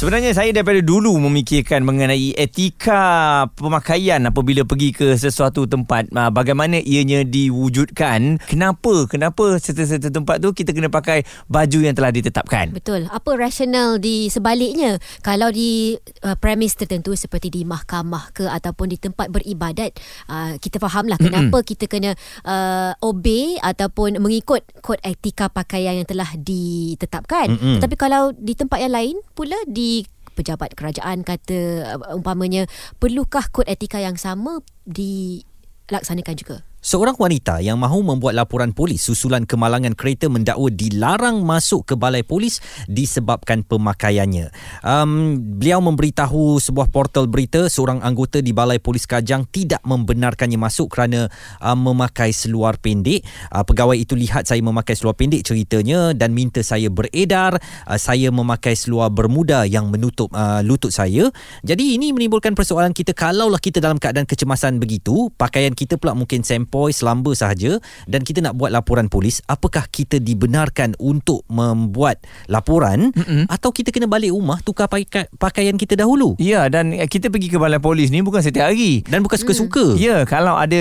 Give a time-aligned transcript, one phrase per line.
[0.00, 6.80] Sebenarnya saya daripada dulu memikirkan mengenai etika pemakaian apabila pergi ke sesuatu tempat ah, bagaimana
[6.80, 13.12] ianya diwujudkan kenapa kenapa serta-serta tempat tu kita kena pakai baju yang telah ditetapkan Betul.
[13.12, 14.96] Apa rasional di sebaliknya?
[15.20, 15.92] Kalau di
[16.24, 19.92] uh, premis tertentu seperti di mahkamah ke ataupun di tempat beribadat,
[20.32, 22.16] uh, kita fahamlah kenapa kita kena
[22.48, 27.52] uh, obey ataupun mengikut kod etika pakaian yang telah ditetapkan.
[27.52, 27.76] Mm-mm.
[27.76, 29.89] Tetapi kalau di tempat yang lain pula di
[30.38, 31.58] pejabat kerajaan kata
[32.00, 32.64] uh, umpamanya
[32.96, 36.56] perlukah kod etika yang sama dilaksanakan juga?
[36.80, 42.24] Seorang wanita yang mahu membuat laporan polis susulan kemalangan kereta mendakwa dilarang masuk ke balai
[42.24, 44.48] polis disebabkan pemakaiannya.
[44.80, 50.88] Um, beliau memberitahu sebuah portal berita seorang anggota di balai polis Kajang tidak membenarkannya masuk
[50.88, 51.28] kerana
[51.60, 53.28] uh, memakai seluar pendek.
[53.52, 57.60] Uh, pegawai itu lihat saya memakai seluar pendek ceritanya dan minta saya beredar.
[57.84, 61.28] Uh, saya memakai seluar bermuda yang menutup uh, lutut saya.
[61.60, 66.40] Jadi ini menimbulkan persoalan kita kalaulah kita dalam keadaan kecemasan begitu, pakaian kita pula mungkin
[66.70, 73.10] sempoi selamba sahaja dan kita nak buat laporan polis, apakah kita dibenarkan untuk membuat laporan
[73.10, 73.50] Mm-mm.
[73.50, 76.38] atau kita kena balik rumah tukar pakai, pakaian kita dahulu?
[76.38, 79.98] Ya dan eh, kita pergi ke balai polis ni bukan setiap hari Dan bukan suka-suka.
[79.98, 80.78] Ya, kalau ada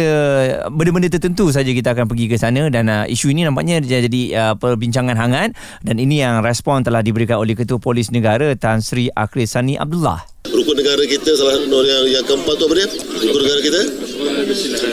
[0.69, 4.53] benda-benda tertentu saja kita akan pergi ke sana dan uh, isu ini nampaknya jadi uh,
[4.61, 9.49] perbincangan hangat dan ini yang respon telah diberikan oleh Ketua Polis Negara Tan Sri Akhil
[9.49, 10.21] Sani Abdullah.
[10.69, 12.85] Rukun negara kita salah yang, yang keempat tu apa dia?
[13.25, 13.81] Rukun negara kita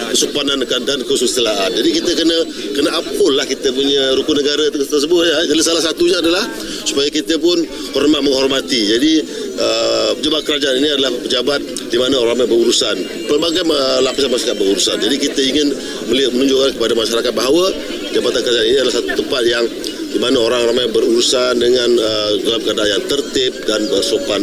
[0.08, 1.68] kesopanan dan kesusilaan.
[1.68, 2.32] Jadi kita kena
[2.72, 5.36] kena uphold lah kita punya rukun negara tersebut ya.
[5.52, 6.48] Jadi salah satunya adalah
[6.80, 7.60] supaya kita pun
[7.92, 8.88] hormat menghormati.
[8.88, 9.12] Jadi
[9.60, 11.60] uh, pejabat kerajaan ini adalah pejabat
[11.92, 12.96] di mana orang ramai berurusan.
[13.28, 14.96] Pelbagai uh, lapisan masyarakat berurusan.
[14.96, 15.76] Jadi kita ingin
[16.08, 17.68] melihat menunjukkan kepada masyarakat bahawa
[18.16, 19.64] jabatan kerajaan ini adalah satu tempat yang
[20.08, 24.40] di mana orang ramai berurusan dengan uh, dalam keadaan yang tertib dan bersopan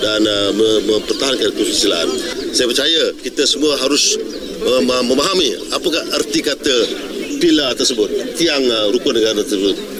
[0.00, 0.50] dan uh,
[0.84, 2.08] mempertahankan kesusilaan.
[2.52, 4.16] Saya percaya kita semua harus
[4.62, 6.76] uh, memahami apakah arti kata
[7.38, 9.96] pilar tersebut, tiang uh, rukun negara tersebut.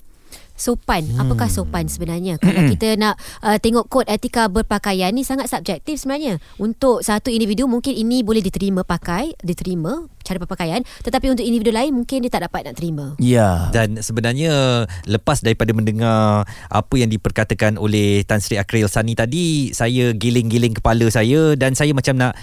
[0.56, 1.20] sopan hmm.
[1.20, 6.40] apakah sopan sebenarnya kalau kita nak uh, tengok kod etika berpakaian ni sangat subjektif sebenarnya
[6.56, 11.94] untuk satu individu mungkin ini boleh diterima pakai diterima cara berpakaian tetapi untuk individu lain
[11.94, 13.68] mungkin dia tak dapat nak terima Ya.
[13.70, 20.14] Dan sebenarnya lepas daripada mendengar apa yang diperkatakan oleh Tan Sri Akril Sani tadi, saya
[20.16, 22.34] giling-giling kepala saya dan saya macam nak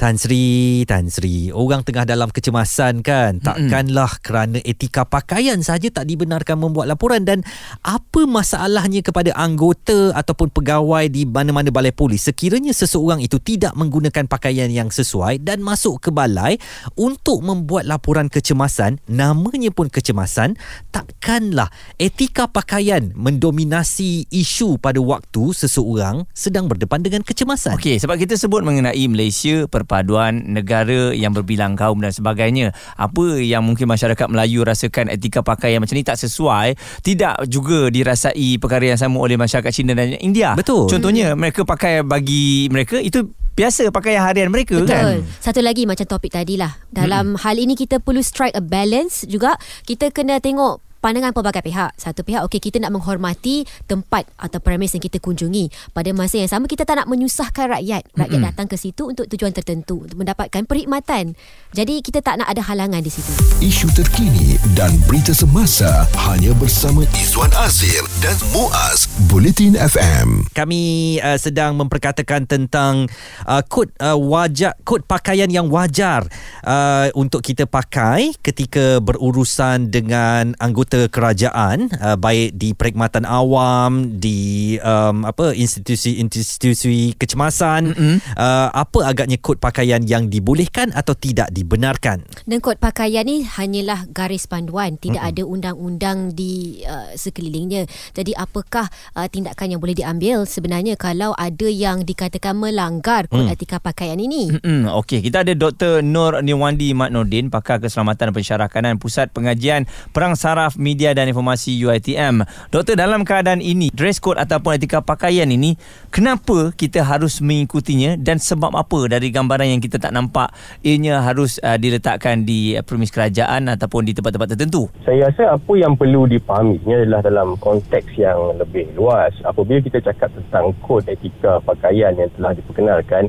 [0.00, 3.36] Tan Sri, Tan Sri, orang tengah dalam kecemasan kan.
[3.36, 7.44] Takkanlah kerana etika pakaian saja tak dibenarkan membuat laporan dan
[7.84, 14.24] apa masalahnya kepada anggota ataupun pegawai di mana-mana balai polis sekiranya seseorang itu tidak menggunakan
[14.24, 16.56] pakaian yang sesuai dan masuk ke balai
[16.96, 20.56] untuk membuat laporan kecemasan, namanya pun kecemasan,
[20.96, 21.68] takkanlah
[22.00, 27.76] etika pakaian mendominasi isu pada waktu seseorang sedang berdepan dengan kecemasan.
[27.76, 32.70] Okey, sebab kita sebut mengenai Malaysia perpaduan negara yang berbilang kaum dan sebagainya.
[32.94, 38.62] Apa yang mungkin masyarakat Melayu rasakan etika pakaian macam ni tak sesuai, tidak juga dirasai
[38.62, 40.54] perkara yang sama oleh masyarakat Cina dan India.
[40.54, 40.86] Betul.
[40.86, 44.94] Contohnya mereka pakai bagi mereka itu biasa pakaian harian mereka Betul.
[44.94, 45.26] kan.
[45.42, 46.70] Satu lagi macam topik tadi lah.
[46.94, 47.42] Dalam hmm.
[47.42, 49.58] hal ini kita perlu strike a balance juga.
[49.82, 51.96] Kita kena tengok pandangan pelbagai pihak.
[51.96, 55.92] Satu pihak, okey kita nak menghormati tempat atau premis yang kita kunjungi.
[55.96, 58.04] Pada masa yang sama, kita tak nak menyusahkan rakyat.
[58.14, 58.48] Rakyat Mm-mm.
[58.52, 60.04] datang ke situ untuk tujuan tertentu.
[60.04, 61.34] Untuk mendapatkan perkhidmatan.
[61.72, 63.32] Jadi kita tak nak ada halangan di situ.
[63.64, 70.44] Isu terkini dan berita semasa hanya bersama Izwan Azir dan Muaz Bulletin FM.
[70.52, 73.06] kami uh, sedang memperkatakan tentang
[73.46, 76.26] uh, kod uh, wajar kod pakaian yang wajar
[76.66, 84.80] uh, untuk kita pakai ketika berurusan dengan anggota kerajaan uh, baik di perkhidmatan awam di
[84.80, 88.16] um, apa institusi-institusi kecemasan mm-hmm.
[88.38, 94.08] uh, apa agaknya kod pakaian yang dibolehkan atau tidak dibenarkan Dan kod pakaian ni hanyalah
[94.14, 94.96] garis panduan.
[94.96, 95.36] Tidak mm-hmm.
[95.36, 97.84] ada undang-undang di uh, sekelilingnya.
[98.16, 98.88] Jadi apakah
[99.18, 103.52] uh, tindakan yang boleh diambil sebenarnya kalau ada yang dikatakan melanggar kod Hmm.
[103.56, 104.52] etika pakaian ini?
[104.52, 106.04] Hmm, okey, kita ada Dr.
[106.04, 111.76] Nur Niwandi Mat Nordin, pakar keselamatan dan pensyarakanan Pusat Pengajian Perang Saraf Media dan Informasi
[111.76, 112.42] UiTM.
[112.72, 115.76] Doktor, dalam keadaan ini, dress code ataupun etika pakaian ini,
[116.08, 120.48] kenapa kita harus mengikutinya dan sebab apa dari gambaran yang kita tak nampak
[120.80, 124.88] ianya harus uh, diletakkan di uh, premis kerajaan ataupun di tempat-tempat tertentu?
[125.04, 129.36] Saya rasa apa yang perlu dipahami ini adalah dalam konteks yang lebih luas.
[129.44, 133.28] Apabila kita cakap tentang kod etika pakaian yang telah diperkenalkan,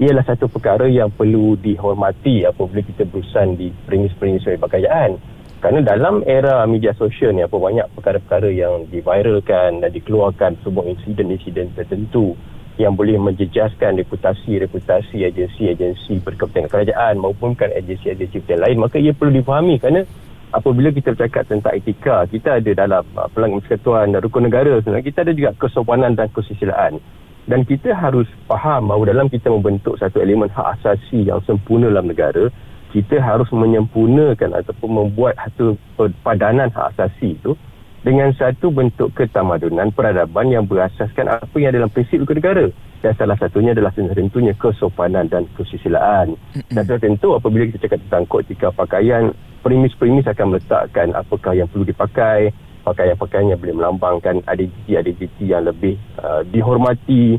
[0.00, 5.14] ialah satu perkara yang perlu dihormati apabila kita berurusan di premis-premis pakaian.
[5.62, 11.70] Kerana dalam era media sosial ni apa banyak perkara-perkara yang diviralkan dan dikeluarkan sebuah insiden-insiden
[11.78, 12.34] tertentu
[12.82, 19.78] yang boleh menjejaskan reputasi-reputasi agensi-agensi berkepentingan kerajaan maupun kan agensi-agensi lain maka ia perlu difahami.
[19.78, 20.02] Kerana
[20.50, 25.06] apabila kita bercakap tentang etika kita ada dalam uh, pelanggan persekutuan dan rukun negara sebenarnya
[25.14, 26.98] kita ada juga kesopanan dan kesusilaan
[27.46, 32.10] dan kita harus faham bahawa dalam kita membentuk satu elemen hak asasi yang sempurna dalam
[32.10, 32.50] negara
[32.92, 35.80] kita harus menyempurnakan ataupun membuat satu
[36.20, 37.56] padanan hak asasi itu
[38.04, 42.68] dengan satu bentuk ketamadunan peradaban yang berasaskan apa yang dalam prinsip hukum negara.
[43.02, 46.38] Dan salah satunya adalah tentunya kesopanan dan kesusilaan.
[46.70, 49.34] Dan tentu apabila kita cakap tentang kod etika pakaian
[49.64, 56.42] premis-premis akan meletakkan apakah yang perlu dipakai pakaian-pakaian yang boleh melambangkan identiti-identiti yang lebih uh,
[56.50, 57.38] dihormati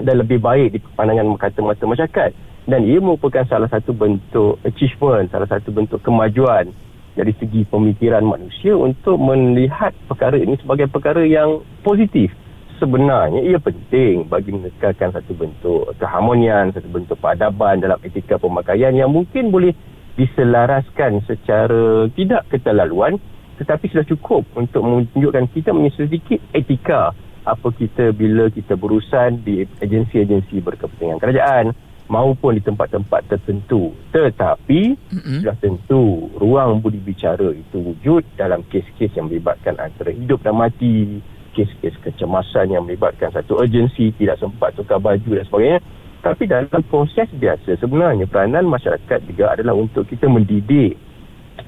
[0.00, 2.30] dan lebih baik di pandangan mata-mata masyarakat
[2.66, 6.74] dan ia merupakan salah satu bentuk achievement, salah satu bentuk kemajuan
[7.14, 12.34] dari segi pemikiran manusia untuk melihat perkara ini sebagai perkara yang positif.
[12.76, 19.08] Sebenarnya ia penting bagi menekankan satu bentuk keharmonian, satu bentuk peradaban dalam etika pemakaian yang
[19.08, 19.72] mungkin boleh
[20.20, 23.16] diselaraskan secara tidak keterlaluan
[23.56, 27.16] tetapi sudah cukup untuk menunjukkan kita punya sedikit etika
[27.46, 31.72] apa kita bila kita berurusan di agensi-agensi berkepentingan kerajaan
[32.06, 35.38] maupun di tempat-tempat tertentu tetapi mm-hmm.
[35.42, 41.18] sudah tentu ruang budi bicara itu wujud dalam kes-kes yang melibatkan antara hidup dan mati
[41.58, 45.80] kes-kes kecemasan yang melibatkan satu agensi tidak sempat tukar baju dan sebagainya
[46.22, 50.98] tapi dalam proses biasa sebenarnya peranan masyarakat juga adalah untuk kita mendidik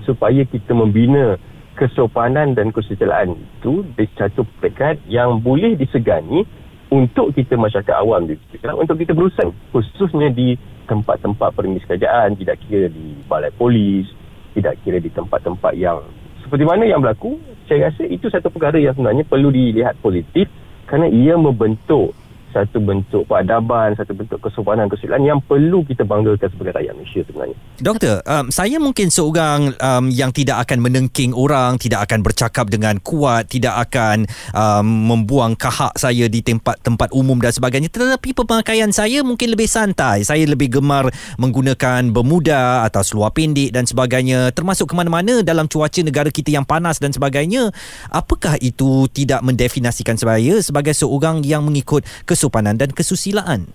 [0.06, 1.38] supaya kita membina
[1.78, 6.42] kesopanan dan kesusilaan itu di satu peringkat yang boleh disegani
[6.88, 8.28] untuk kita masyarakat awam
[8.80, 10.56] untuk kita berusaha khususnya di
[10.88, 14.08] tempat-tempat permis kerajaan tidak kira di balai polis
[14.56, 16.00] tidak kira di tempat-tempat yang
[16.40, 17.36] seperti mana yang berlaku
[17.68, 20.48] saya rasa itu satu perkara yang sebenarnya perlu dilihat positif
[20.88, 22.16] kerana ia membentuk
[22.50, 27.56] satu bentuk peradaban, satu bentuk kesopanan kesulitan yang perlu kita banggakan sebagai rakyat Malaysia sebenarnya.
[27.78, 32.96] Doktor, um, saya mungkin seorang um, yang tidak akan menengking orang, tidak akan bercakap dengan
[33.04, 34.24] kuat, tidak akan
[34.56, 37.92] um, membuang kahak saya di tempat-tempat umum dan sebagainya.
[37.92, 40.24] Tetapi pemakaian saya mungkin lebih santai.
[40.24, 44.50] Saya lebih gemar menggunakan bermuda atau seluar pendek dan sebagainya.
[44.56, 47.70] Termasuk ke mana-mana dalam cuaca negara kita yang panas dan sebagainya.
[48.08, 53.74] Apakah itu tidak mendefinisikan saya sebagai seorang yang mengikut kes kesopanan dan kesusilaan?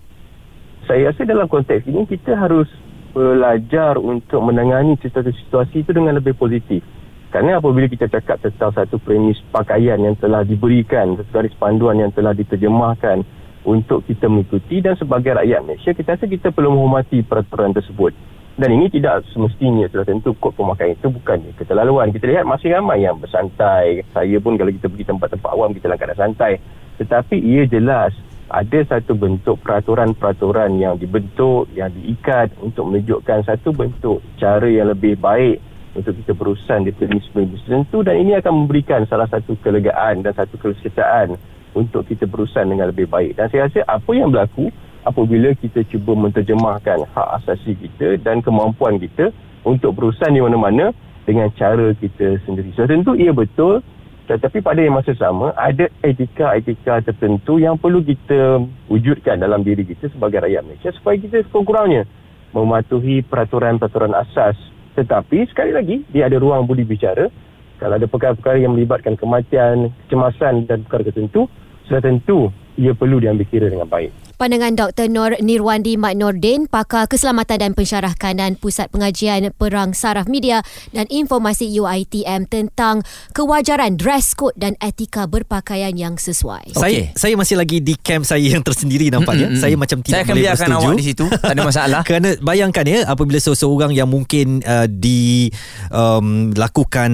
[0.88, 2.64] Saya rasa dalam konteks ini kita harus
[3.12, 6.80] belajar untuk menangani situasi-situasi itu dengan lebih positif.
[7.28, 12.08] Kerana apabila kita cakap tentang satu premis pakaian yang telah diberikan, satu garis panduan yang
[12.16, 13.20] telah diterjemahkan
[13.68, 18.16] untuk kita mengikuti dan sebagai rakyat Malaysia, kita rasa kita perlu menghormati peraturan tersebut.
[18.54, 22.14] Dan ini tidak semestinya sudah tentu kod pemakaian itu bukan keterlaluan.
[22.14, 24.06] Kita lihat masih ramai yang bersantai.
[24.14, 26.62] Saya pun kalau kita pergi tempat-tempat awam kita dalam keadaan santai.
[27.02, 28.14] Tetapi ia jelas
[28.48, 35.16] ada satu bentuk peraturan-peraturan yang dibentuk, yang diikat untuk menunjukkan satu bentuk cara yang lebih
[35.16, 35.58] baik
[35.94, 40.58] untuk kita berurusan di premis-premis tertentu dan ini akan memberikan salah satu kelegaan dan satu
[40.58, 41.38] kesejahteraan
[41.74, 43.38] untuk kita berurusan dengan lebih baik.
[43.38, 44.70] Dan saya rasa apa yang berlaku
[45.06, 49.30] apabila kita cuba menterjemahkan hak asasi kita dan kemampuan kita
[49.62, 50.92] untuk berurusan di mana-mana
[51.24, 52.74] dengan cara kita sendiri.
[52.76, 53.80] So tentu ia betul
[54.24, 58.56] tetapi pada masa sama ada etika-etika tertentu yang perlu kita
[58.88, 62.08] wujudkan dalam diri kita sebagai rakyat Malaysia supaya kita sekurang-kurangnya
[62.56, 64.56] mematuhi peraturan-peraturan asas.
[64.96, 67.28] Tetapi sekali lagi dia ada ruang budi bicara.
[67.76, 71.44] Kalau ada perkara-perkara yang melibatkan kematian, kecemasan dan perkara tertentu,
[71.84, 72.48] sudah tentu
[72.80, 74.23] ia perlu diambil kira dengan baik.
[74.34, 75.06] Pandangan Dr.
[75.06, 81.06] Nur Nirwandi Mat Nordin, pakar keselamatan dan pensyarah kanan Pusat Pengajian Perang Saraf Media dan
[81.06, 86.74] Informasi UITM tentang kewajaran dress code dan etika berpakaian yang sesuai.
[86.74, 87.14] Okay.
[87.14, 89.54] Saya saya masih lagi di camp saya yang tersendiri nampaknya.
[89.54, 89.62] Mm-hmm.
[89.62, 91.24] Saya macam tidak saya akan boleh biarkan awak di situ.
[91.30, 92.02] Tak ada masalah.
[92.08, 95.50] Kerana bayangkan ya apabila seseorang yang mungkin uh, dilakukan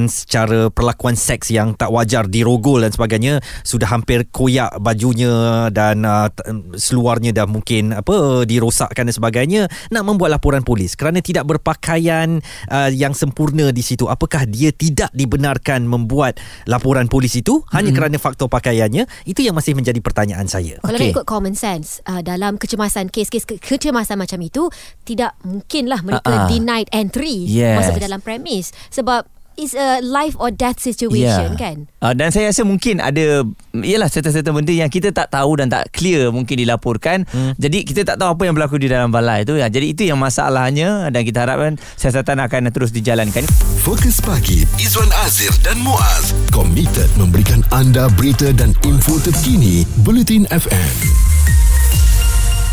[0.06, 6.06] um, secara perlakuan seks yang tak wajar dirogol dan sebagainya sudah hampir koyak bajunya dan
[6.06, 6.30] uh,
[6.78, 12.38] seluar luarnya dah mungkin apa dirosakkan dan sebagainya nak membuat laporan polis kerana tidak berpakaian
[12.70, 16.38] uh, yang sempurna di situ apakah dia tidak dibenarkan membuat
[16.70, 17.98] laporan polis itu hanya mm-hmm.
[17.98, 21.10] kerana faktor pakaiannya itu yang masih menjadi pertanyaan saya kalau okay.
[21.10, 24.70] ikut common sense uh, dalam kecemasan kes-kes ke- kecemasan macam itu
[25.02, 26.46] tidak mungkinlah mereka uh-uh.
[26.46, 27.74] denied entry yes.
[27.74, 29.26] masuk ke dalam premis sebab
[29.60, 31.60] is a life or death situation Ya.
[31.60, 31.76] kan.
[32.00, 35.92] Uh, dan saya rasa mungkin ada Yalah serta-serta benda yang kita tak tahu Dan tak
[35.92, 37.54] clear mungkin dilaporkan hmm.
[37.54, 39.68] Jadi kita tak tahu apa yang berlaku di dalam balai tu ya.
[39.68, 43.44] Jadi itu yang masalahnya Dan kita harapkan siasatan akan terus dijalankan
[43.84, 51.29] Fokus pagi Izwan Azir dan Muaz komited memberikan anda berita dan info terkini Bulletin FM.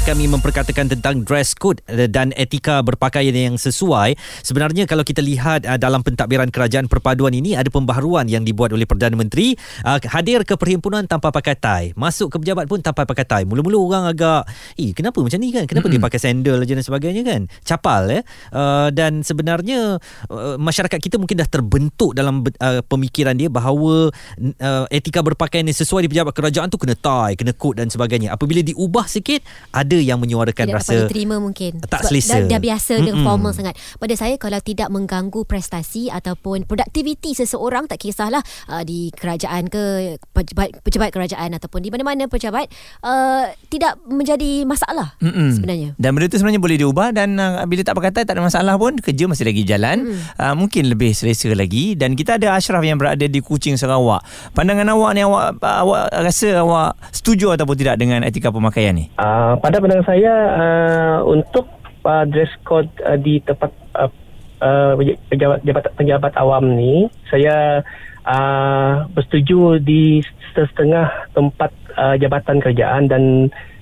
[0.08, 4.16] Kami memperkatakan tentang dress code eh, dan etika berpakaian yang sesuai.
[4.40, 8.88] Sebenarnya kalau kita lihat uh, dalam pentadbiran kerajaan perpaduan ini ada pembaharuan yang dibuat oleh
[8.88, 13.28] Perdana Menteri uh, hadir ke perhimpunan tanpa pakai tie, masuk ke pejabat pun tanpa pakai
[13.28, 13.44] tie.
[13.44, 14.48] Mula-mula orang agak,
[14.80, 15.68] "Eh, kenapa macam ni kan?
[15.68, 16.00] Kenapa mm-hmm.
[16.00, 18.22] dia pakai sandal dan sebagainya kan?" Capal ya.
[18.56, 20.00] Uh, dan sebenarnya
[20.32, 24.08] uh, masyarakat kita mungkin dah terbentuk dalam uh, pemikiran dia bahawa
[24.40, 28.32] uh, etika berpakaian yang sesuai di pejabat kerajaan tu kena tie, kena coat dan sebagainya.
[28.32, 29.44] Apabila diubah sikit,
[29.76, 32.34] ada yang menyuarakan tidak rasa dapat diterima mungkin tak Sebab selesa.
[32.44, 33.27] dah, dah biasa dengan Mm-mm.
[33.27, 39.10] formal sangat pada saya kalau tidak mengganggu prestasi ataupun produktiviti seseorang tak kisahlah uh, di
[39.13, 42.70] kerajaan ke pejabat, pejabat kerajaan ataupun di mana-mana pejabat
[43.04, 45.54] uh, tidak menjadi masalah Mm-mm.
[45.56, 48.44] sebenarnya Dan benda tu sebenarnya boleh diubah Dan uh, bila tak pakai tie Tak ada
[48.44, 50.39] masalah pun Kerja masih lagi jalan mm.
[50.39, 54.24] uh, Mungkin lebih selesa lagi Dan kita ada Ashraf yang berada di Kuching Sarawak
[54.54, 59.10] Pandangan awak ni Awak uh, awak rasa awak Setuju ataupun tidak Dengan etika pemakaian ni
[59.18, 61.63] Uh, pada pandangan saya uh, untuk
[62.03, 64.12] uh, dress code uh, di tempat uh,
[64.60, 65.00] uh,
[65.32, 67.79] pejabat, pejabat pejabat awam ni saya
[68.27, 70.20] uh, bersetuju di
[70.51, 73.24] setengah tempat uh, jabatan kerajaan dan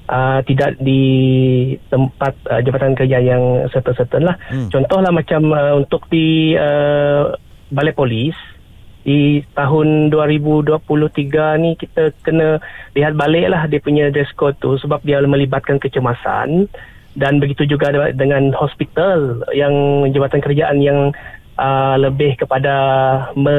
[0.05, 4.38] uh, tidak di tempat uh, jabatan kerja yang certain-certain lah.
[4.53, 4.69] Hmm.
[4.69, 7.33] Contohlah macam uh, untuk di uh,
[7.74, 8.38] balai polis
[9.05, 12.57] di tahun 2023 ni kita kena
[12.97, 16.65] lihat balik lah dia punya dress code tu sebab dia melibatkan kecemasan.
[17.15, 21.15] Dan begitu juga dengan hospital yang jabatan kerajaan yang
[21.59, 22.75] uh, lebih kepada
[23.35, 23.57] me,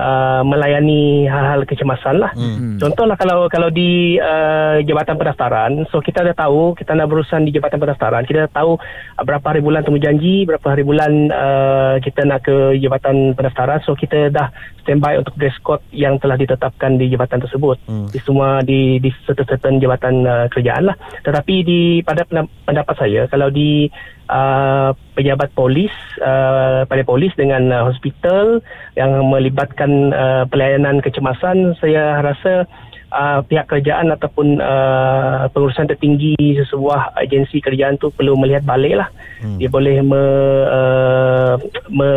[0.00, 2.32] uh, melayani hal-hal kecemasan lah.
[2.36, 2.76] Hmm.
[2.80, 7.52] Contohlah kalau kalau di uh, jabatan pendaftaran, so kita dah tahu kita nak berurusan di
[7.52, 11.94] jabatan pendaftaran, kita dah tahu uh, berapa hari bulan temu janji, berapa hari bulan uh,
[12.00, 14.52] kita nak ke jabatan pendaftaran, so kita dah
[14.84, 17.76] standby untuk dress code yang telah ditetapkan di jabatan tersebut.
[17.84, 18.08] Hmm.
[18.08, 20.96] Di semua di di certain jabatan uh, kerajaan lah.
[21.24, 23.88] Tetapi di pada pendap- pendapat saya kalau di
[24.30, 25.90] uh, pejabat polis
[26.22, 28.62] uh, pada polis dengan uh, hospital
[28.94, 32.70] yang melibatkan uh, pelayanan kecemasan saya rasa
[33.10, 39.08] uh, pihak kerajaan ataupun uh, pengurusan tertinggi sesebuah agensi kerajaan tu perlu melihat balik lah
[39.42, 39.58] hmm.
[39.58, 40.22] dia boleh me,
[40.70, 41.54] uh,
[41.90, 42.10] me,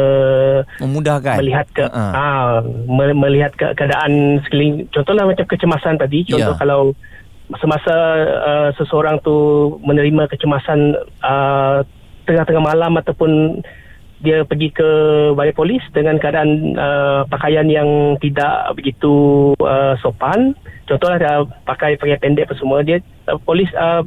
[0.79, 2.03] Memudahkan melihat ke Ha.
[2.13, 2.49] ah
[2.87, 6.61] me, melihat ke, keadaan sekeliling contohlah macam kecemasan tadi contoh Ya.
[6.61, 6.81] kalau
[7.59, 7.95] semasa
[8.39, 9.35] uh, seseorang tu
[9.83, 11.83] menerima kecemasan uh,
[12.25, 13.61] tengah-tengah malam ataupun
[14.23, 14.89] dia pergi ke
[15.35, 20.55] balai polis dengan keadaan uh, pakaian yang tidak begitu uh, sopan.
[20.87, 23.99] Contohlah dia pakai pakai pendek apa semua dia uh, polis uh,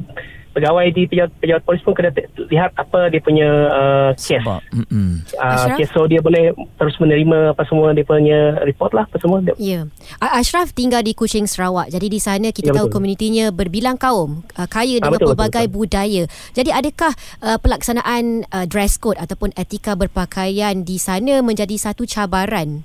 [0.57, 4.65] pegawai di pejabat, pejabat polis pun kena te- lihat apa dia punya uh, case Sebab
[4.73, 5.11] mm-mm.
[5.35, 5.77] uh, Ashraf?
[5.77, 9.85] case so dia boleh terus menerima apa semua dia punya report lah apa semua Ya.
[10.17, 11.89] A- Ashraf tinggal di Kuching Sarawak.
[11.89, 12.95] Jadi di sana kita Ya, tahu betul.
[12.97, 15.77] komunitinya berbilang kaum, uh, kaya Ah, dengan betul, betul, pelbagai betul.
[15.77, 16.23] budaya.
[16.53, 22.81] Jadi adakah uh, pelaksanaan uh, dress code ataupun etika berpakaian di sana menjadi satu cabaran?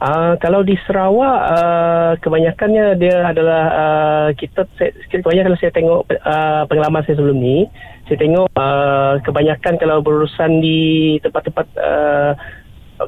[0.00, 4.64] Uh, kalau di Sarawak uh, kebanyakannya dia adalah uh, kita
[5.12, 7.68] kebanyakan kalau saya tengok uh, pengalaman saya sebelum ni
[8.08, 12.32] saya tengok uh, kebanyakan kalau berurusan di tempat-tempat uh,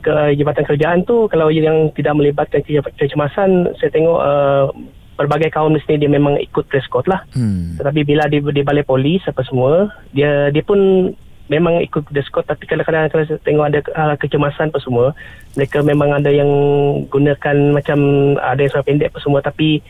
[0.05, 4.69] ke jabatan kerajaan tu kalau yang tidak melibatkan ke- kecemasan saya tengok uh,
[5.17, 7.81] berbagai kaum di sini dia memang ikut dress code lah Hmm.
[7.81, 11.09] tetapi bila di, di balai polis apa semua dia dia pun
[11.53, 15.13] memang ikut dress code tapi kadang-kadang kalau saya tengok ada uh, kecemasan apa semua
[15.53, 16.49] mereka memang ada yang
[17.13, 17.99] gunakan macam
[18.41, 19.85] ada yang seluar pendek apa semua tapi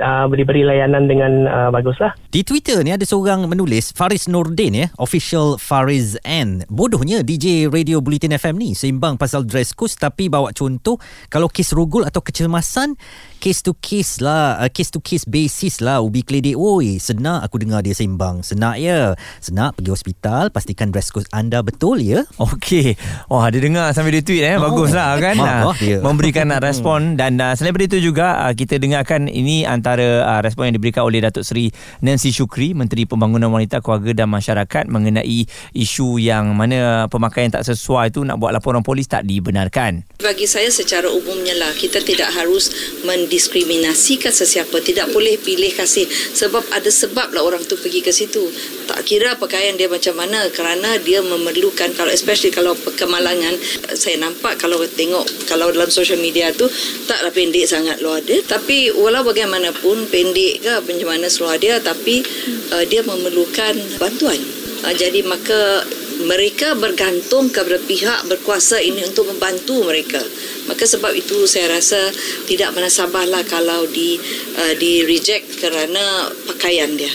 [0.00, 4.72] uh, beri-beri layanan dengan uh, bagus lah Di Twitter ni ada seorang menulis Faris Nordin
[4.74, 6.64] ya, official Faris N.
[6.72, 10.96] Bodohnya DJ Radio Bulletin FM ni seimbang pasal dress code tapi bawa contoh
[11.28, 12.96] kalau kes rogol atau kecemasan
[13.44, 16.56] case to case lah, uh, case to case basis lah ubi keledek.
[16.56, 18.40] Oi, senak aku dengar dia seimbang.
[18.40, 19.12] Senak ya.
[19.44, 22.24] Senak pergi hospital, pastikan dress code anda betul ya.
[22.40, 22.96] Okey.
[23.28, 24.56] Wah, dia dengar sambil dia tweet eh.
[24.56, 25.36] Oh, Baguslah kan.
[25.36, 26.00] marah Ah, dia.
[26.00, 30.40] Memberikan respon dan uh, selain daripada itu juga uh, kita dengarkan ini antara antara uh,
[30.40, 31.68] respon yang diberikan oleh Datuk Seri
[32.00, 35.44] Nancy Shukri Menteri Pembangunan Wanita Keluarga dan Masyarakat mengenai
[35.76, 40.08] isu yang mana pemakaian tak sesuai itu nak buat laporan polis tak dibenarkan.
[40.24, 42.72] Bagi saya secara umumnya lah kita tidak harus
[43.04, 44.80] mendiskriminasikan sesiapa.
[44.80, 46.08] Tidak boleh pilih kasih.
[46.08, 48.48] Sebab ada sebab lah orang tu pergi ke situ.
[48.88, 53.52] Tak kira pakaian dia macam mana kerana dia memerlukan kalau especially kalau kemalangan
[53.92, 56.64] saya nampak kalau tengok kalau dalam social media tu
[57.04, 58.40] taklah pendek sangat luar dia.
[58.40, 59.26] Tapi walau
[59.74, 62.22] bagaimanapun pendek ke macam mana seluar dia tapi
[62.70, 64.38] uh, dia memerlukan bantuan
[64.86, 65.82] uh, jadi maka
[66.14, 70.22] mereka bergantung kepada pihak berkuasa ini untuk membantu mereka.
[70.70, 71.98] Maka sebab itu saya rasa
[72.46, 74.14] tidak menasabahlah kalau di
[74.54, 77.10] uh, di reject kerana pakaian dia.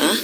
[0.00, 0.16] Uh,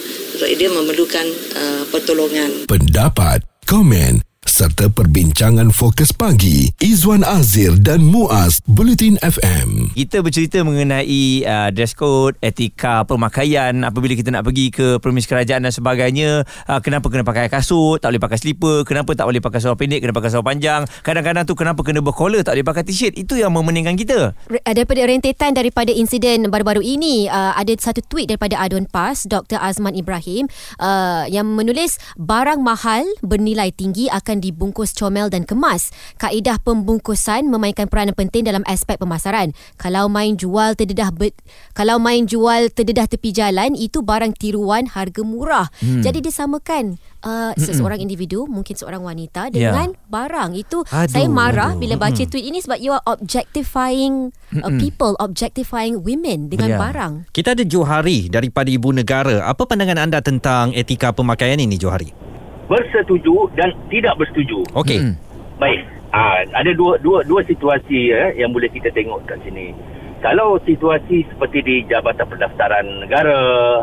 [0.57, 2.65] dia memerlukan uh, pertolongan.
[2.65, 4.24] Pendapat, komen
[4.65, 9.93] serta perbincangan fokus pagi Izwan Azir dan Muaz Bulletin FM.
[9.93, 15.69] Kita bercerita mengenai uh, dress code, etika pemakaian apabila kita nak pergi ke premis kerajaan
[15.69, 16.49] dan sebagainya.
[16.65, 20.01] Uh, kenapa kena pakai kasut, tak boleh pakai slipper, kenapa tak boleh pakai seluar pendek,
[20.01, 20.89] kena pakai seluar panjang.
[21.05, 23.21] Kadang-kadang tu kenapa kena bercollar, tak boleh pakai t-shirt.
[23.21, 24.33] Itu yang memeningkan kita.
[24.49, 29.61] Daripada rentetan daripada insiden baru-baru ini, uh, ada satu tweet daripada Adon Pas, Dr.
[29.61, 30.49] Azman Ibrahim
[30.81, 35.91] uh, yang menulis barang mahal bernilai tinggi akan dibungkus comel dan kemas.
[36.17, 39.51] Kaedah pembungkusan memainkan peranan penting dalam aspek pemasaran.
[39.75, 41.35] Kalau main jual terdedah be-
[41.75, 45.67] kalau main jual terdedah tepi jalan itu barang tiruan harga murah.
[45.83, 46.01] Hmm.
[46.01, 46.95] Jadi disamakan
[47.27, 49.75] uh, seseorang individu mungkin seorang wanita Ya.
[49.75, 50.55] dengan barang.
[50.55, 51.83] Itu Aduh, saya marah aduh.
[51.83, 54.31] bila baca tweet ini sebab you are objectifying
[54.61, 56.79] uh, people, objectifying women dengan Ya.
[56.79, 57.33] barang.
[57.33, 59.49] Kita ada Johari daripada Ibu Negara.
[59.49, 62.34] Apa pandangan anda tentang etika pemakaian ini Johari?
[62.67, 64.65] Bersetuju dan tidak bersetuju.
[64.75, 64.99] Okey.
[65.01, 65.15] Mm.
[65.61, 65.81] Baik.
[66.15, 69.75] Ah, ada dua dua dua situasi eh, yang boleh kita tengok kat sini.
[70.23, 73.41] Kalau situasi seperti di Jabatan Pendaftaran Negara,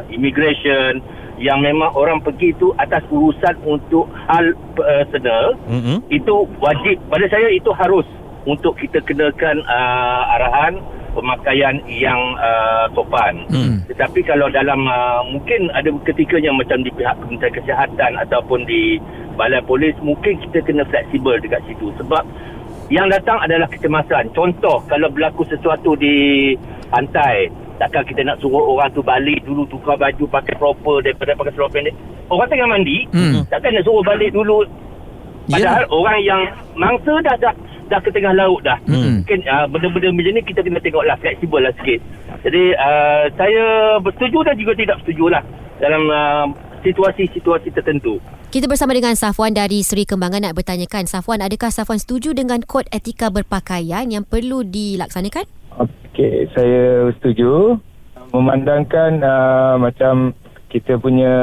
[0.10, 0.98] immigration
[1.38, 6.02] yang memang orang pergi itu atas urusan untuk hal personal, Mm-mm.
[6.10, 8.08] itu wajib pada saya itu harus
[8.50, 13.44] untuk kita kenakan uh, arahan pemakaian yang uh, sopan.
[13.52, 13.84] Hmm.
[13.88, 19.00] Tetapi kalau dalam uh, mungkin ada ketikanya macam di pihak Kementerian Kesihatan ataupun di
[19.36, 22.24] Balai Polis mungkin kita kena fleksibel dekat situ sebab
[22.92, 24.36] yang datang adalah kecemasan.
[24.36, 26.52] Contoh kalau berlaku sesuatu di
[26.92, 27.48] pantai
[27.80, 31.72] takkan kita nak suruh orang tu balik dulu tukar baju pakai proper daripada pakai seluar
[31.74, 31.96] pendek.
[32.30, 33.42] Orang tengah mandi, Hmm.
[33.50, 34.64] takkan nak suruh balik dulu
[35.52, 36.42] Padahal orang yang
[36.80, 37.54] mangsa dah dah
[37.92, 38.80] dah ke tengah laut dah.
[38.88, 39.22] Hmm.
[39.22, 42.00] Mungkin uh, benda-benda macam ni kita kena tengoklah fleksibel lah sikit.
[42.48, 43.66] Jadi uh, saya
[44.00, 45.44] bersetuju dan juga tidak bersetuju lah
[45.84, 46.46] dalam uh,
[46.82, 48.18] situasi-situasi tertentu.
[48.52, 52.88] Kita bersama dengan Safwan dari Seri Kembangan nak bertanyakan Safwan adakah Safwan setuju dengan kod
[52.92, 55.48] etika berpakaian yang perlu dilaksanakan?
[55.80, 57.80] Okey, saya setuju.
[58.32, 60.36] Memandangkan uh, macam
[60.72, 61.36] kita punya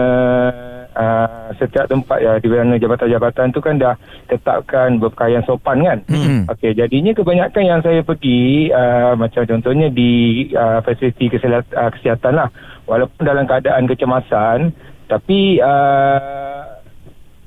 [0.99, 3.95] uh, setiap tempat ya di mana jabatan-jabatan tu kan dah
[4.27, 5.99] tetapkan berpakaian sopan kan.
[6.11, 6.51] Hmm.
[6.51, 12.35] Okey, jadinya kebanyakan yang saya pergi uh, macam contohnya di uh, fasiliti kesihatan, uh, kesihatan
[12.35, 12.49] lah.
[12.91, 14.75] Walaupun dalam keadaan kecemasan
[15.09, 16.61] tapi uh,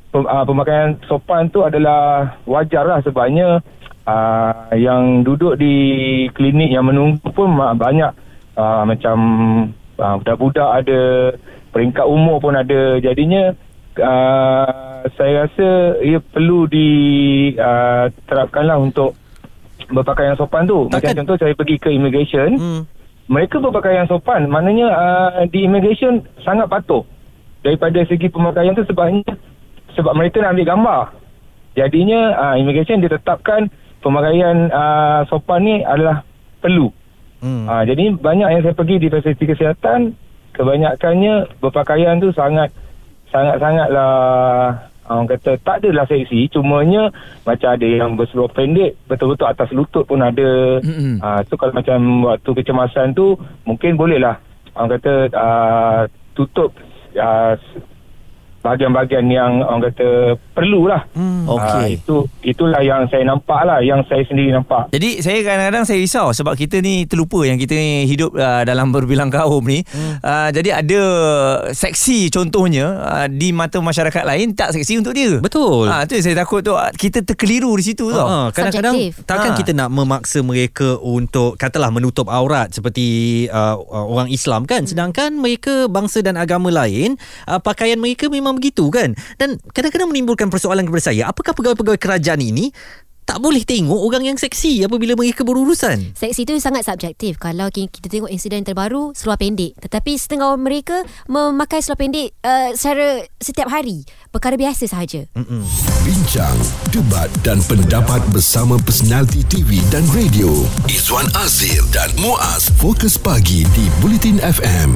[0.10, 3.62] pem, uh, pemakaian sopan tu adalah wajar lah sebabnya
[4.06, 5.74] uh, yang duduk di
[6.34, 8.12] klinik yang menunggu pun banyak
[8.58, 9.18] uh, macam
[10.02, 11.02] uh, budak-budak ada
[11.72, 13.00] peringkat umur pun ada.
[13.00, 13.56] Jadinya
[14.00, 19.16] uh, saya rasa ia perlu diterapkanlah untuk
[19.92, 20.88] berpakaian sopan tu.
[20.88, 22.86] Macam contoh saya pergi ke immigration Hmm.
[23.28, 24.48] mereka berpakaian sopan.
[24.48, 27.04] Maknanya uh, di immigration sangat patuh.
[27.62, 29.24] Daripada segi pemakaian tu sebabnya
[29.94, 31.02] sebab mereka nak ambil gambar.
[31.76, 33.70] Jadinya uh, immigration ditetapkan
[34.02, 36.24] pemakaian uh, sopan ni adalah
[36.60, 36.92] perlu.
[37.42, 37.66] Hmm.
[37.66, 40.14] uh, jadi banyak yang saya pergi di fasiliti kesihatan
[40.54, 42.72] kebanyakannya berpakaian tu sangat
[43.32, 44.14] sangat-sangatlah
[45.12, 47.12] orang kata tak adalah seksi cumanya
[47.44, 51.20] macam ada yang berseluar pendek betul-betul atas lutut pun ada Mm-mm.
[51.20, 53.36] Ah, so kalau macam waktu kecemasan tu
[53.68, 54.40] mungkin bolehlah
[54.76, 56.02] orang kata uh,
[56.36, 56.72] tutup
[57.20, 57.60] uh,
[58.62, 61.02] bahagian-bahagian yang orang kata perlulah.
[61.14, 61.50] Hmm.
[61.50, 62.00] Ah, Okey.
[62.00, 64.94] itu itulah yang saya nampak lah, yang saya sendiri nampak.
[64.94, 68.94] Jadi saya kadang-kadang saya risau sebab kita ni terlupa yang kita ni hidup uh, dalam
[68.94, 69.82] berbilang kaum ni.
[69.90, 70.22] Hmm.
[70.22, 71.02] Uh, jadi ada
[71.74, 75.42] seksi contohnya uh, di mata masyarakat lain tak seksi untuk dia.
[75.42, 75.90] Betul.
[75.90, 78.28] Ah tu yang saya takut tu kita terkeliru di situ tau.
[78.28, 79.26] Ha, kadang-kadang Subjektif.
[79.26, 79.58] takkan Ha.
[79.58, 85.36] kita nak memaksa mereka untuk katalah menutup aurat seperti uh, uh, orang Islam kan sedangkan
[85.36, 90.88] mereka bangsa dan agama lain uh, pakaian mereka memang begitu kan dan kadang-kadang menimbulkan persoalan
[90.88, 92.74] kepada saya apakah pegawai-pegawai kerajaan ini
[93.22, 96.18] tak boleh tengok orang yang seksi apabila mereka berurusan.
[96.18, 97.40] Seksi itu sangat subjektif.
[97.40, 100.98] Kalau ki- kita tengok insiden terbaru seluar pendek, tetapi setengah orang mereka
[101.30, 104.04] memakai seluar pendek uh, secara setiap hari,
[104.36, 105.32] perkara biasa sahaja.
[106.04, 106.58] Bincang,
[106.92, 110.52] debat dan pendapat bersama personaliti TV dan radio.
[110.92, 114.92] Izwan Azir dan Muaz Fokus Pagi di Bulletin FM.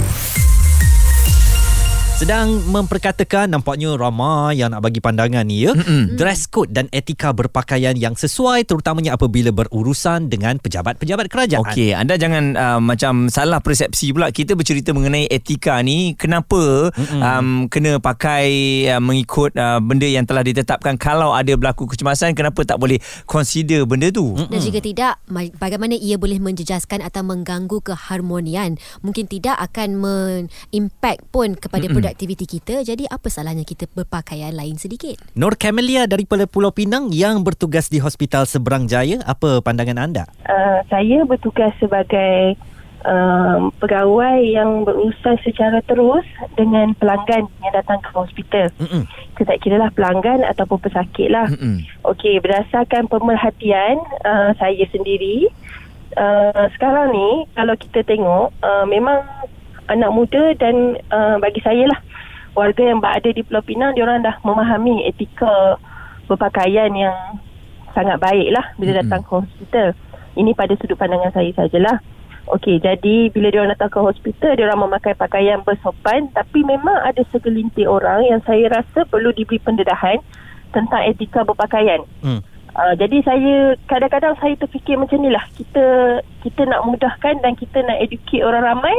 [2.15, 5.75] Sedang memperkatakan nampaknya ramai yang nak bagi pandangan ni ya.
[5.75, 6.15] Mm-mm.
[6.15, 11.67] Dress code dan etika berpakaian yang sesuai terutamanya apabila berurusan dengan pejabat-pejabat kerajaan.
[11.67, 14.32] Okey, anda jangan uh, macam salah persepsi pula.
[14.32, 16.88] Kita bercerita mengenai etika ni, kenapa
[17.19, 18.47] um, kena pakai
[18.95, 20.95] uh, mengikut uh, benda yang telah ditetapkan.
[20.95, 22.95] Kalau ada berlaku kecemasan, kenapa tak boleh
[23.28, 24.39] consider benda tu?
[24.39, 28.80] Dan jika tidak, ma- bagaimana ia boleh menjejaskan atau mengganggu keharmonian?
[29.04, 32.86] Mungkin tidak akan men-impact pun kepada produktiviti kita.
[32.86, 35.18] Jadi apa salahnya kita berpakaian lain sedikit?
[35.34, 40.24] Nur Camelia daripada Pulau Pinang yang bertugas di Hospital Seberang Jaya, apa pandangan anda?
[40.46, 42.54] Uh, saya bertugas sebagai
[43.02, 48.70] um, pegawai yang berurusan secara terus dengan pelanggan yang datang ke hospital.
[48.78, 49.10] Mm-mm.
[49.34, 51.50] Kita tak kira lah pelanggan ataupun pesakit lah.
[52.06, 55.50] Okey, berdasarkan pemerhatian uh, saya sendiri,
[56.13, 59.26] uh, sekarang ni kalau kita tengok, uh, memang
[59.88, 62.00] anak muda dan uh, bagi saya lah,
[62.56, 65.78] warga yang berada di Pulau Pinang, diorang dah memahami etika
[66.26, 67.15] berpakaian yang
[67.93, 69.88] sangat baik lah bila datang ke hospital.
[70.36, 71.98] Ini pada sudut pandangan saya sajalah.
[72.45, 77.89] Okey, jadi bila diorang datang ke hospital, diorang memakai pakaian bersopan tapi memang ada segelintir
[77.89, 80.21] orang yang saya rasa perlu diberi pendedahan
[80.69, 82.06] tentang etika berpakaian.
[82.21, 82.45] Hmm.
[82.76, 85.41] Uh, jadi saya kadang-kadang saya terfikir macam ni lah.
[85.58, 88.93] Kita kita nak mudahkan dan kita nak educate orang ramai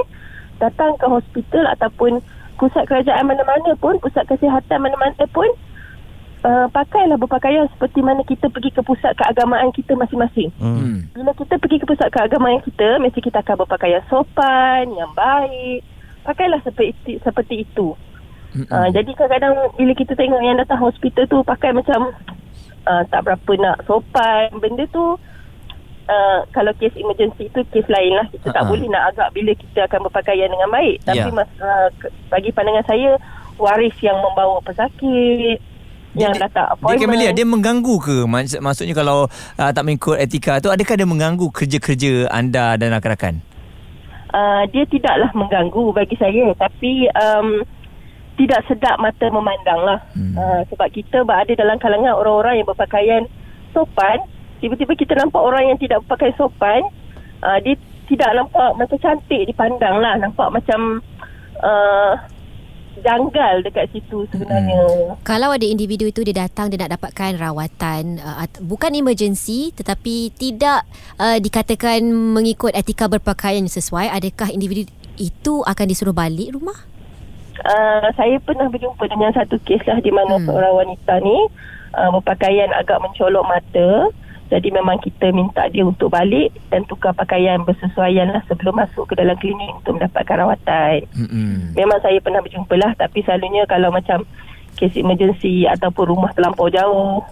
[0.59, 2.21] datang ke hospital ataupun
[2.57, 5.49] pusat kerajaan mana-mana pun, pusat kesihatan mana-mana pun
[6.47, 10.49] uh, pakailah berpakaian seperti mana kita pergi ke pusat keagamaan kita masing-masing.
[10.57, 11.09] Hmm.
[11.13, 15.83] Bila kita pergi ke pusat keagamaan kita, mesti kita akan berpakaian sopan, yang baik.
[16.23, 17.95] Pakailah seperti seperti itu.
[18.57, 22.09] Uh, jadi kadang-kadang bila kita tengok yang datang hospital tu pakai macam
[22.89, 25.21] uh, tak berapa nak sopan, benda tu
[26.09, 28.27] uh, kalau kes emergency tu kes lain lah.
[28.31, 28.71] Kita tak Ha-ha.
[28.71, 30.97] boleh nak agak bila kita akan berpakaian dengan baik.
[31.05, 31.35] Tapi Ya.
[31.35, 31.89] mas, uh,
[32.31, 33.11] bagi pandangan saya,
[33.61, 35.59] waris yang membawa pesakit,
[36.17, 37.03] yang datang Dia appointment.
[37.05, 38.17] Camelia, dia mengganggu ke?
[38.25, 43.45] Maksud, maksudnya kalau uh, tak mengikut etika tu, adakah dia mengganggu kerja-kerja anda dan rakan-rakan?
[44.37, 47.65] uh, dia tidaklah mengganggu bagi saya tapi um,
[48.37, 50.35] tidak sedap mata memandang lah hmm.
[50.37, 53.23] uh, sebab kita berada dalam kalangan orang-orang yang berpakaian
[53.73, 54.21] sopan
[54.63, 56.83] tiba-tiba kita nampak orang yang tidak berpakaian sopan
[57.43, 57.75] uh, dia
[58.07, 61.03] tidak nampak macam cantik dipandang lah nampak macam
[61.61, 62.15] uh,
[62.97, 65.21] janggal dekat situ sebenarnya hmm.
[65.21, 70.89] Kalau ada individu itu dia datang dia nak dapatkan rawatan uh, bukan emergency tetapi tidak
[71.21, 76.77] uh, dikatakan mengikut etika berpakaian yang sesuai adakah individu itu akan disuruh balik rumah?
[77.65, 80.45] uh, saya pernah berjumpa dengan satu kes lah di mana hmm.
[80.45, 81.39] seorang wanita ni
[81.97, 83.91] uh, berpakaian agak mencolok mata.
[84.47, 89.15] Jadi memang kita minta dia untuk balik dan tukar pakaian bersesuaian lah sebelum masuk ke
[89.19, 91.03] dalam klinik untuk mendapatkan rawatan.
[91.19, 91.75] Mm-mm.
[91.75, 94.23] Memang saya pernah berjumpa lah tapi selalunya kalau macam
[94.77, 97.25] kes emergency ataupun rumah terlampau jauh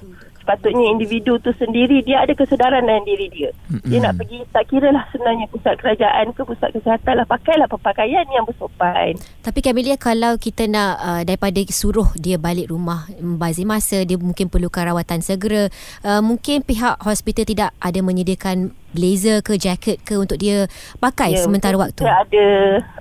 [0.45, 3.51] sepatutnya individu tu sendiri dia ada kesedaran dalam diri dia.
[3.89, 8.29] Dia nak pergi tak kira lah sebenarnya pusat kerajaan ke pusat kesihatan lah pakailah pakaian
[8.29, 9.17] yang bersopan.
[9.41, 14.53] Tapi Camelia kalau kita nak uh, daripada suruh dia balik rumah membazir masa dia mungkin
[14.53, 15.73] perlukan rawatan segera
[16.05, 20.69] uh, mungkin pihak hospital tidak ada menyediakan blazer ke jaket ke untuk dia
[21.01, 22.05] pakai sementara waktu.
[22.05, 22.47] Kita ada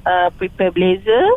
[0.07, 1.27] uh, prepare blazer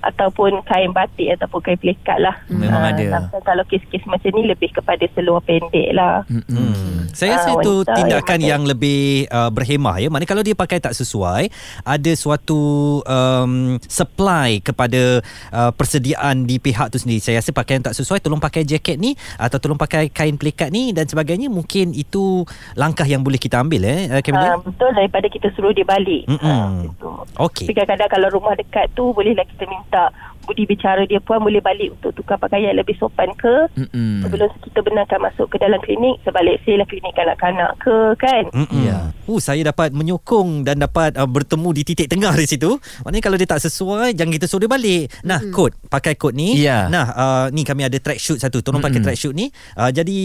[0.00, 2.36] ataupun kain batik ataupun kain plekat lah.
[2.48, 3.28] Memang Ah, ada.
[3.42, 6.22] Kalau kes-kes macam ni lebih kepada seluar pendek lah.
[6.28, 7.08] Hmm.
[7.10, 10.08] Saya rasa Ah, itu tindakan yang yang lebih uh, berhemah ya.
[10.12, 11.48] Mana kalau dia pakai tak sesuai,
[11.86, 17.22] ada suatu um, supply kepada uh, persediaan di pihak tu sendiri.
[17.22, 20.92] Saya rasa pakaian tak sesuai, tolong pakai jaket ni atau tolong pakai kain pelikat ni
[20.92, 21.48] dan sebagainya.
[21.48, 22.44] Mungkin itu
[22.76, 26.28] langkah yang boleh kita ambil eh, uh, Ah, betul daripada kita suruh dia balik.
[26.42, 27.16] Ah, betul.
[27.38, 27.66] Okey.
[27.70, 30.10] Tapi kadang-kadang kalau rumah dekat tu bolehlah kita minta The.
[30.50, 34.26] Budi bicara dia puan boleh balik untuk tukar pakaian lebih sopan ke Mm-mm.
[34.26, 38.82] sebelum kita benarkan masuk ke dalam klinik sebalik saya lah klinik kanak-kanak ke kan Mm-mm.
[38.82, 39.14] Ya.
[39.30, 42.82] Uh, saya dapat menyokong dan dapat uh, bertemu di titik tengah di situ.
[43.06, 45.06] Maknanya kalau dia tak sesuai, jangan kita suruh dia balik.
[45.22, 45.54] Nah, mm.
[45.54, 46.58] kod pakai kod ni.
[46.58, 46.90] Ya.
[46.90, 48.58] Nah, uh, ni kami ada track shoot satu.
[48.58, 49.06] Tolong pakai Mm-mm.
[49.06, 49.54] track shoot ni.
[49.78, 50.18] Uh, jadi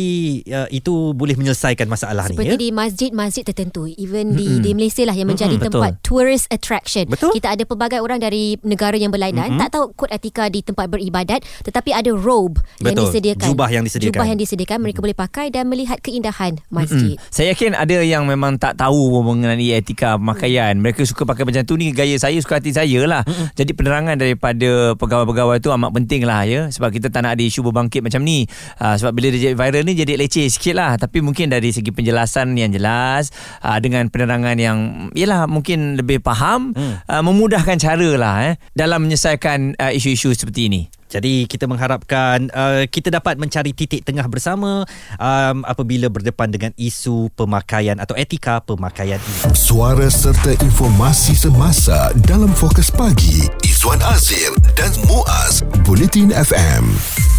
[0.50, 2.58] uh, itu boleh menyelesaikan masalah Seperti ni ya.
[2.58, 6.06] di masjid-masjid tertentu Even di, di Malaysia lah Yang menjadi Mm-mm, tempat betul.
[6.08, 7.32] Tourist attraction Betul.
[7.38, 11.44] Kita ada pelbagai orang Dari negara yang berlainan Tak tahu kod etika di tempat beribadat
[11.64, 13.12] tetapi ada robe yang Betul.
[13.12, 14.16] disediakan Jubah yang disediakan.
[14.16, 17.32] jubah yang disediakan mereka boleh pakai dan melihat keindahan masjid Mm.
[17.32, 20.74] Saya yakin ada yang memang tak tahu mengenai etika pemakaian.
[20.80, 23.22] Mereka suka pakai macam tu ni gaya saya suka hati saya lah.
[23.28, 23.52] Mm-mm.
[23.54, 26.72] Jadi penerangan daripada pegawai-pegawai tu amat penting lah ya.
[26.72, 28.48] Sebab kita tak nak ada isu berbangkit macam ni.
[28.80, 30.96] Uh, sebab bila dia jadi viral ni jadi leceh sikit lah.
[30.96, 33.30] Tapi mungkin dari segi penjelasan yang jelas
[33.62, 34.78] uh, dengan penerangan yang
[35.14, 37.10] yalah mungkin lebih faham mm.
[37.12, 40.82] uh, memudahkan cara lah eh, dalam menyelesaikan uh, isu-isu seperti ini.
[41.06, 44.84] Jadi kita mengharapkan uh, kita dapat mencari titik tengah bersama
[45.16, 49.56] um, apabila berdepan dengan isu pemakaian atau etika pemakaian ini.
[49.56, 57.35] Suara serta informasi semasa dalam Fokus Pagi Izwan Azir dan Muaz Bulletin FM.